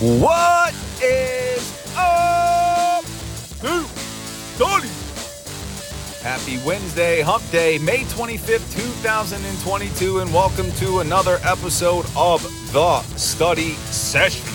[0.00, 0.72] What
[1.02, 3.04] is up,
[4.54, 4.88] Study?
[6.22, 13.72] Happy Wednesday, Hump Day, May 25th, 2022, and welcome to another episode of The Study
[13.90, 14.46] Session.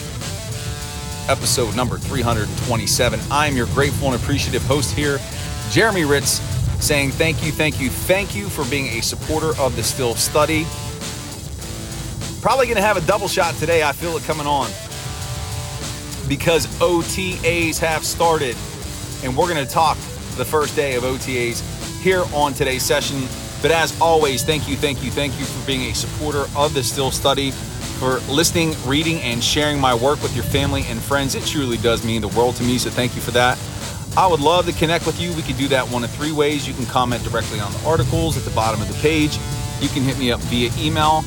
[1.30, 3.20] Episode number 327.
[3.30, 5.20] I'm your grateful and appreciative host here,
[5.70, 6.42] Jeremy Ritz,
[6.84, 10.66] saying thank you, thank you, thank you for being a supporter of the Steel Study.
[12.42, 13.84] Probably going to have a double shot today.
[13.84, 14.72] I feel it coming on
[16.28, 18.56] because OTAs have started,
[19.24, 19.98] and we're going to talk
[20.36, 21.62] the first day of OTAs
[22.02, 23.24] here on today's session.
[23.62, 26.84] But as always, thank you, thank you, thank you for being a supporter of the
[26.84, 31.34] Steel Study, for listening, reading, and sharing my work with your family and friends.
[31.36, 33.58] It truly does mean the world to me, so thank you for that.
[34.18, 35.34] I would love to connect with you.
[35.34, 36.68] We could do that one of three ways.
[36.68, 39.38] You can comment directly on the articles at the bottom of the page.
[39.82, 41.24] You can hit me up via email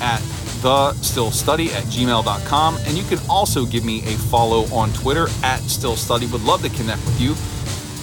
[0.00, 0.20] at
[0.60, 2.76] thesteelstudy at gmail.com.
[2.86, 6.30] And you can also give me a follow on Twitter at steelstudy.
[6.32, 7.34] Would love to connect with you.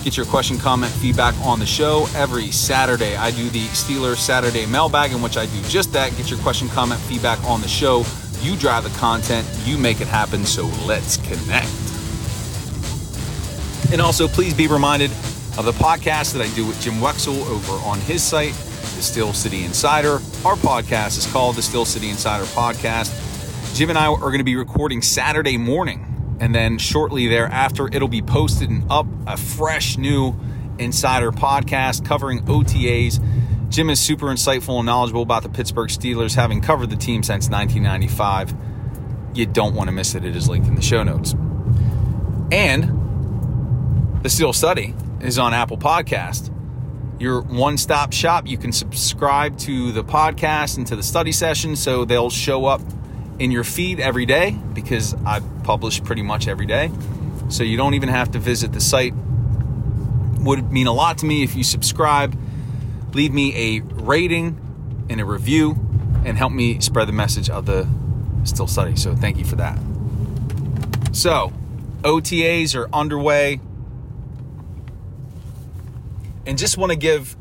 [0.03, 3.17] Get your question, comment, feedback on the show every Saturday.
[3.17, 6.16] I do the Steelers Saturday mailbag, in which I do just that.
[6.16, 8.05] Get your question, comment, feedback on the show.
[8.41, 11.67] You drive the content, you make it happen, so let's connect.
[13.92, 15.11] And also, please be reminded
[15.58, 18.53] of the podcast that I do with Jim Wexell over on his site,
[18.98, 20.14] The Steel City Insider.
[20.44, 23.76] Our podcast is called The Steel City Insider Podcast.
[23.76, 28.08] Jim and I are going to be recording Saturday morning, and then shortly thereafter, it'll
[28.08, 30.36] be posted and up a fresh new
[30.80, 33.23] Insider podcast covering OTAs.
[33.70, 37.52] Jim is super insightful and knowledgeable about the Pittsburgh Steelers, having covered the team since
[37.52, 38.55] 1995.
[39.38, 40.26] You don't want to miss it.
[40.26, 41.33] It is linked in the show notes.
[42.52, 46.52] And the Steel Study is on Apple Podcast.
[47.20, 48.48] Your one-stop shop.
[48.48, 52.82] You can subscribe to the podcast and to the study session so they'll show up
[53.39, 56.92] in your feed every day because I publish pretty much every day.
[57.50, 59.14] So you don't even have to visit the site.
[60.39, 62.38] Would mean a lot to me if you subscribe,
[63.14, 64.60] leave me a rating
[65.10, 65.77] and a review,
[66.26, 67.88] and help me spread the message of the
[68.44, 68.95] Steel Study.
[68.95, 69.80] So thank you for that.
[71.11, 71.54] So,
[72.04, 73.60] OTAs are underway
[76.47, 77.35] and just want to give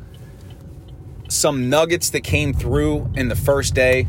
[1.28, 4.06] some nuggets that came through in the first day.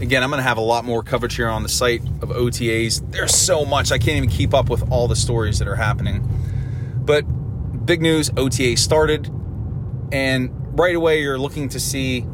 [0.00, 3.12] Again, I'm going to have a lot more coverage here on the site of OTAs.
[3.12, 6.26] There's so much, I can't even keep up with all the stories that are happening.
[6.96, 7.22] But
[7.86, 9.30] big news OTA started,
[10.10, 12.26] and right away you're looking to see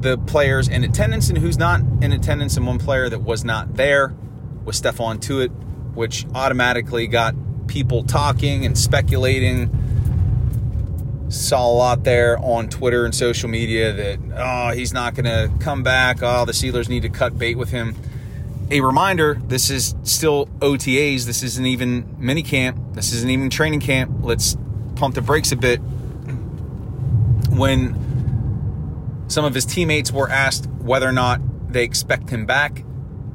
[0.00, 2.56] the players in attendance and who's not in attendance.
[2.56, 4.14] And one player that was not there
[4.64, 5.50] was Stephon Tuitt,
[5.94, 7.34] which automatically got
[7.66, 9.85] people talking and speculating
[11.28, 15.50] saw a lot there on Twitter and social media that, oh, he's not going to
[15.62, 16.18] come back.
[16.22, 17.96] Oh, the Steelers need to cut bait with him.
[18.70, 21.24] A reminder this is still OTAs.
[21.24, 22.78] This isn't even mini camp.
[22.92, 24.10] This isn't even training camp.
[24.20, 24.56] Let's
[24.96, 25.78] pump the brakes a bit.
[27.50, 31.40] When some of his teammates were asked whether or not
[31.72, 32.84] they expect him back,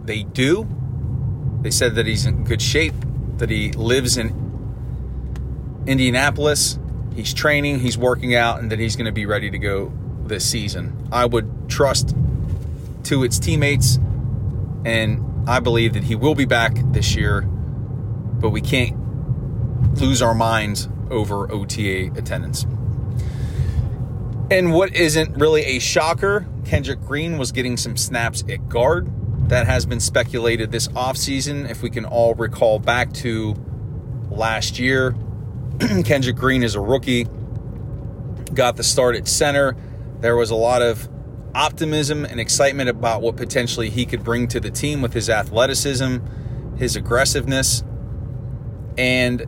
[0.03, 0.67] they do.
[1.61, 2.95] They said that he's in good shape,
[3.37, 4.33] that he lives in
[5.87, 6.77] Indianapolis,
[7.15, 9.91] he's training, he's working out, and that he's going to be ready to go
[10.25, 11.07] this season.
[11.11, 12.15] I would trust
[13.03, 13.97] Tuitt's teammates,
[14.85, 18.95] and I believe that he will be back this year, but we can't
[19.99, 22.65] lose our minds over OTA attendance.
[24.49, 29.09] And what isn't really a shocker, Kendrick Green was getting some snaps at guard.
[29.49, 31.69] That has been speculated this offseason.
[31.69, 33.55] If we can all recall back to
[34.29, 35.15] last year,
[36.05, 37.25] Kendrick Green is a rookie,
[38.53, 39.75] got the start at center.
[40.19, 41.09] There was a lot of
[41.53, 46.17] optimism and excitement about what potentially he could bring to the team with his athleticism,
[46.77, 47.83] his aggressiveness,
[48.97, 49.41] and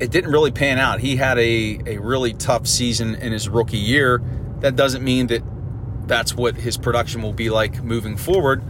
[0.00, 1.00] it didn't really pan out.
[1.00, 4.22] He had a, a really tough season in his rookie year.
[4.60, 5.42] That doesn't mean that
[6.06, 8.62] that's what his production will be like moving forward.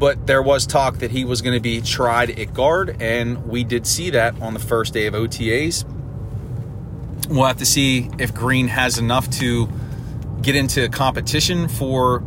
[0.00, 3.64] But there was talk that he was going to be tried at guard, and we
[3.64, 5.84] did see that on the first day of OTAs.
[7.28, 9.68] We'll have to see if Green has enough to
[10.40, 12.24] get into competition for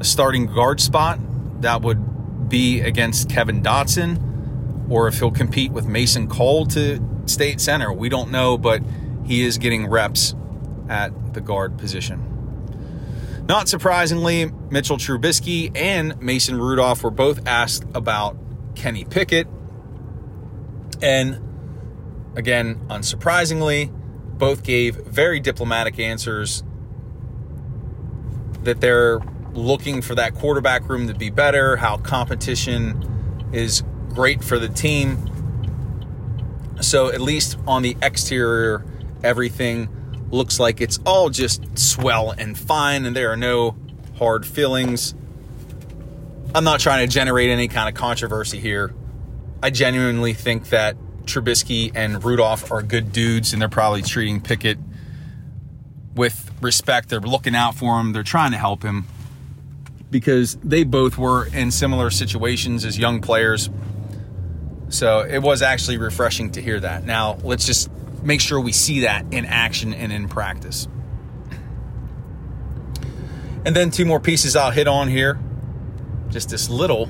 [0.00, 1.20] a starting guard spot.
[1.60, 7.60] That would be against Kevin Dotson, or if he'll compete with Mason Cole to state
[7.60, 7.92] center.
[7.92, 8.82] We don't know, but
[9.24, 10.34] he is getting reps
[10.88, 12.33] at the guard position.
[13.46, 18.38] Not surprisingly, Mitchell Trubisky and Mason Rudolph were both asked about
[18.74, 19.46] Kenny Pickett.
[21.02, 21.40] And
[22.36, 23.92] again, unsurprisingly,
[24.38, 26.64] both gave very diplomatic answers
[28.62, 29.20] that they're
[29.52, 35.30] looking for that quarterback room to be better, how competition is great for the team.
[36.80, 38.84] So, at least on the exterior,
[39.22, 39.88] everything
[40.34, 43.76] looks like it's all just swell and fine, and there are no
[44.18, 45.14] hard feelings.
[46.54, 48.92] I'm not trying to generate any kind of controversy here.
[49.62, 54.78] I genuinely think that Trubisky and Rudolph are good dudes, and they're probably treating Pickett
[56.14, 57.08] with respect.
[57.08, 59.06] They're looking out for him, they're trying to help him
[60.10, 63.68] because they both were in similar situations as young players.
[64.88, 67.04] So it was actually refreshing to hear that.
[67.04, 67.90] Now, let's just
[68.24, 70.88] make sure we see that in action and in practice.
[73.64, 75.38] And then two more pieces I'll hit on here.
[76.30, 77.08] Just this little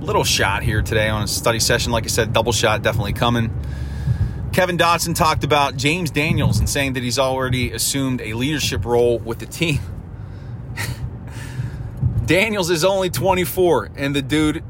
[0.00, 1.92] little shot here today on a study session.
[1.92, 3.54] Like I said, double shot definitely coming.
[4.52, 9.18] Kevin Dotson talked about James Daniels and saying that he's already assumed a leadership role
[9.18, 9.78] with the team.
[12.24, 14.64] Daniels is only 24, and the dude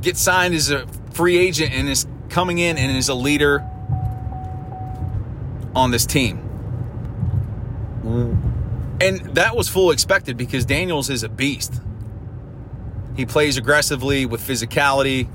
[0.00, 3.68] gets signed as a free agent and is coming in and is a leader
[5.74, 6.38] on this team.
[9.00, 11.80] And that was full expected because Daniels is a beast.
[13.16, 15.28] He plays aggressively with physicality.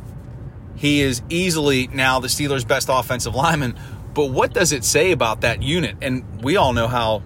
[0.76, 3.76] He is easily now the Steelers' best offensive lineman.
[4.14, 5.98] But what does it say about that unit?
[6.02, 7.24] And we all know how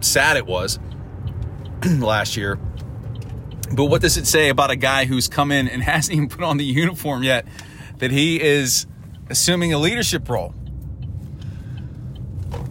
[0.00, 0.78] sad it was
[1.84, 2.56] last year.
[3.72, 6.42] But what does it say about a guy who's come in and hasn't even put
[6.44, 7.46] on the uniform yet
[7.98, 8.86] that he is
[9.28, 10.54] assuming a leadership role?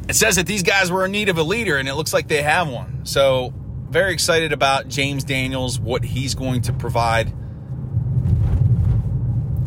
[0.08, 2.28] It says that these guys were in need of a leader, and it looks like
[2.28, 3.06] they have one.
[3.06, 3.54] So
[3.90, 7.34] very excited about James Daniels, what he's going to provide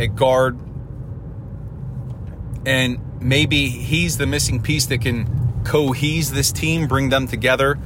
[0.01, 0.59] at guard.
[2.67, 7.79] And maybe he's the missing piece that can cohese this team, bring them together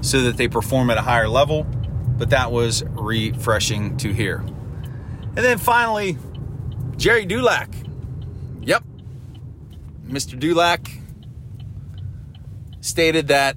[0.00, 1.64] so that they perform at a higher level.
[1.64, 4.38] But that was refreshing to hear.
[4.38, 6.18] And then finally,
[6.96, 7.72] Jerry Dulac.
[8.62, 8.84] Yep.
[10.06, 10.38] Mr.
[10.38, 10.90] Dulac
[12.80, 13.56] stated that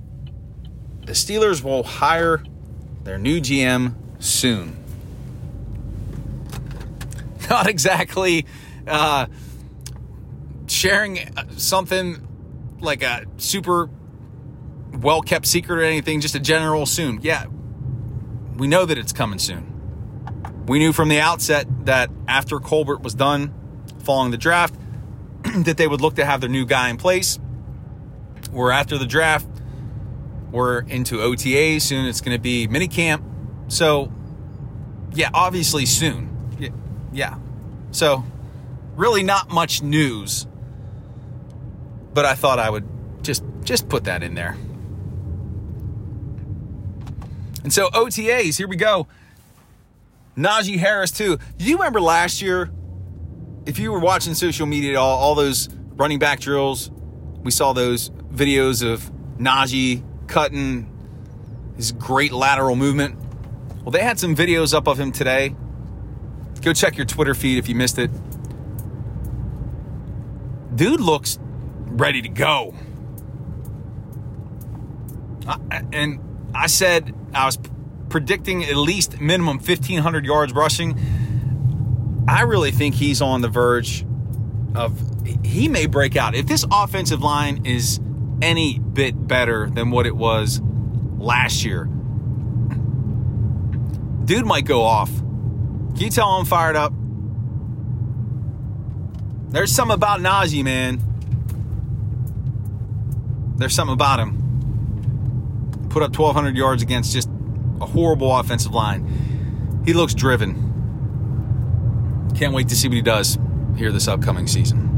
[1.06, 2.44] the Steelers will hire
[3.04, 4.78] their new GM soon.
[7.50, 8.46] Not exactly
[8.88, 9.28] uh,
[10.68, 11.20] sharing
[11.58, 12.28] something
[12.80, 13.90] like a super
[14.94, 17.20] well kept secret or anything, just a general soon.
[17.22, 17.46] Yeah,
[18.58, 19.70] we know that it's coming soon.
[20.68, 23.54] We knew from the outset that after Colbert was done
[24.04, 24.75] following the draft,
[25.44, 27.40] that they would look to have their new guy in place.
[28.54, 29.48] We're after the draft,
[30.52, 32.06] we're into OTA soon.
[32.06, 33.26] It's going to be mini camp.
[33.68, 34.14] So,
[35.14, 36.30] yeah, obviously soon.
[37.12, 37.38] Yeah.
[37.92, 38.24] So,
[38.96, 40.46] really not much news.
[42.14, 42.88] But I thought I would
[43.24, 44.56] just just put that in there.
[47.63, 49.08] And so OTAs, here we go.
[50.38, 51.39] Najee Harris too.
[51.58, 52.70] You remember last year?
[53.66, 56.92] If you were watching social media at all, all those running back drills,
[57.42, 60.90] we saw those videos of Najee cutting,
[61.75, 63.18] his great lateral movement.
[63.84, 65.56] Well, they had some videos up of him today.
[66.62, 68.10] Go check your Twitter feed if you missed it.
[70.75, 71.38] Dude looks
[71.88, 72.74] ready to go.
[75.92, 76.20] And
[76.56, 77.60] I said I was
[78.10, 80.98] predicting at least minimum 1,500 yards rushing.
[82.28, 84.06] I really think he's on the verge
[84.74, 85.02] of,
[85.44, 86.34] he may break out.
[86.34, 88.00] If this offensive line is
[88.44, 90.62] any bit better than what it was
[91.18, 91.86] last year.
[94.26, 95.10] Dude might go off.
[95.10, 96.92] Can you tell I'm fired up?
[99.50, 101.00] There's something about Najee, man.
[103.56, 105.88] There's something about him.
[105.90, 107.30] Put up 1,200 yards against just
[107.80, 109.82] a horrible offensive line.
[109.86, 110.72] He looks driven.
[112.36, 113.38] Can't wait to see what he does
[113.78, 114.93] here this upcoming season.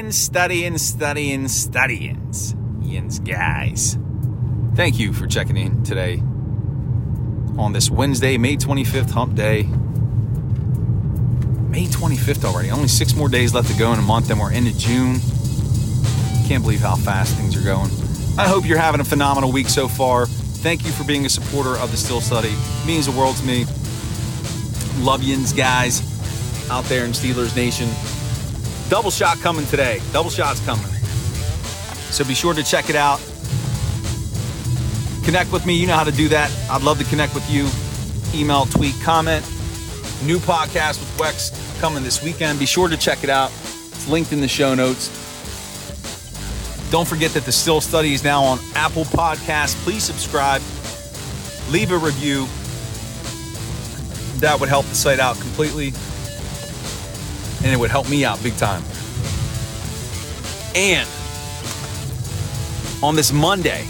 [0.00, 2.32] Studying, studying, studying, studying.
[2.80, 3.98] Yins, guys.
[4.74, 6.22] Thank you for checking in today
[7.58, 9.64] on this Wednesday, May 25th, hump day.
[11.68, 12.70] May 25th already.
[12.70, 15.20] Only six more days left to go in a month, and we're into June.
[16.48, 17.90] Can't believe how fast things are going.
[18.38, 20.24] I hope you're having a phenomenal week so far.
[20.24, 22.54] Thank you for being a supporter of the Steel Study.
[22.86, 23.66] Means the world to me.
[25.04, 26.00] Love yins, guys,
[26.70, 27.90] out there in Steelers Nation.
[28.90, 30.00] Double shot coming today.
[30.12, 30.84] Double shots coming.
[32.10, 33.20] So be sure to check it out.
[35.24, 35.74] Connect with me.
[35.74, 36.50] You know how to do that.
[36.68, 37.68] I'd love to connect with you.
[38.38, 39.46] Email, tweet, comment.
[40.24, 42.58] New podcast with Wex coming this weekend.
[42.58, 43.52] Be sure to check it out.
[43.52, 45.08] It's linked in the show notes.
[46.90, 49.76] Don't forget that the Steel Study is now on Apple Podcasts.
[49.84, 50.60] Please subscribe,
[51.70, 52.48] leave a review.
[54.40, 55.92] That would help the site out completely,
[57.62, 58.82] and it would help me out big time.
[60.74, 61.08] And
[63.02, 63.86] on this Monday,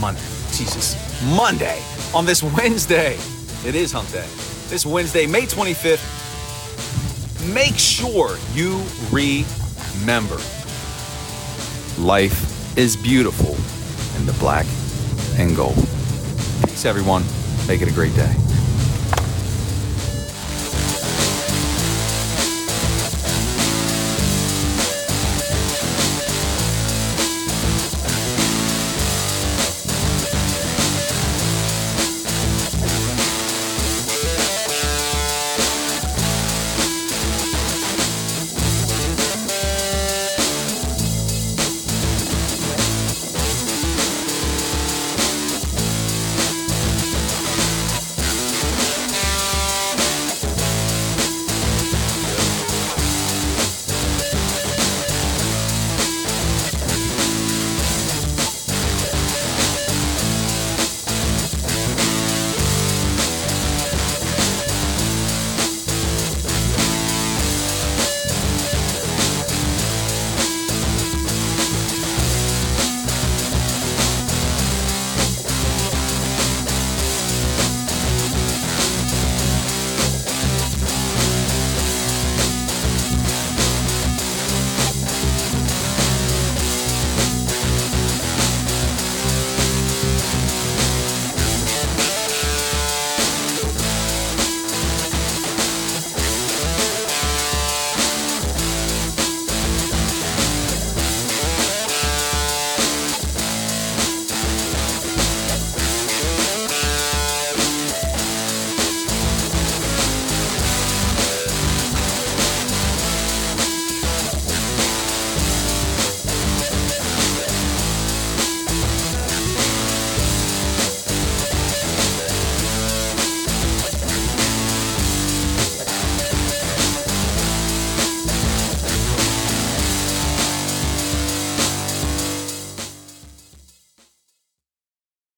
[0.00, 0.20] Monday,
[0.52, 0.96] Jesus,
[1.36, 1.82] Monday,
[2.14, 3.18] on this Wednesday,
[3.66, 4.26] it is hump day.
[4.68, 6.02] This Wednesday, May 25th,
[7.52, 10.38] make sure you remember
[11.98, 13.54] life is beautiful
[14.18, 14.66] in the black
[15.36, 15.76] and gold.
[16.66, 17.24] Peace, everyone.
[17.66, 18.53] Make it a great day.